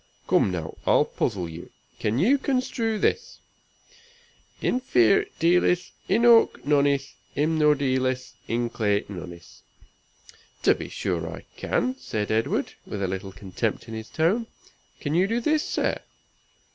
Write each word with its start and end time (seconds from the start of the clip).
Come 0.27 0.49
now, 0.49 0.73
I'll 0.87 1.05
puzzle 1.05 1.47
you. 1.47 1.69
Can 1.99 2.17
you 2.17 2.39
construe 2.39 2.97
this? 2.97 3.37
"Infir 4.59 5.25
dealis, 5.37 5.91
inoak 6.09 6.65
noneis; 6.65 7.13
inmud 7.37 7.81
eelis, 7.83 8.33
inclay 8.47 9.03
noneis." 9.07 9.61
"To 10.63 10.73
be 10.73 10.89
sure 10.89 11.31
I 11.31 11.45
can," 11.55 11.95
said 11.99 12.31
Edward, 12.31 12.73
with 12.87 13.03
a 13.03 13.07
little 13.07 13.31
contempt 13.31 13.87
in 13.87 13.93
his 13.93 14.09
tone. 14.09 14.47
"Can 14.99 15.13
you 15.13 15.27
do 15.27 15.39
this, 15.39 15.61
sir? 15.63 15.99